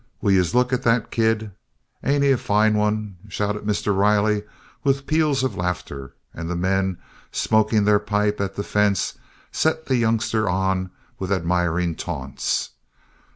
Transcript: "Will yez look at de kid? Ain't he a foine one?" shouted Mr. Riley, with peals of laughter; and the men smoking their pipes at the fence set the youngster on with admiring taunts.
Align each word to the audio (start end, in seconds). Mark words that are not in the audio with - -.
"Will 0.19 0.31
yez 0.31 0.55
look 0.55 0.73
at 0.73 0.81
de 0.83 0.99
kid? 1.11 1.51
Ain't 2.03 2.23
he 2.23 2.31
a 2.31 2.37
foine 2.39 2.73
one?" 2.73 3.17
shouted 3.27 3.65
Mr. 3.65 3.95
Riley, 3.95 4.41
with 4.83 5.05
peals 5.05 5.43
of 5.43 5.55
laughter; 5.55 6.15
and 6.33 6.49
the 6.49 6.55
men 6.55 6.97
smoking 7.31 7.83
their 7.83 7.99
pipes 7.99 8.41
at 8.41 8.55
the 8.55 8.63
fence 8.63 9.19
set 9.51 9.85
the 9.85 9.97
youngster 9.97 10.49
on 10.49 10.89
with 11.19 11.31
admiring 11.31 11.93
taunts. 11.93 12.71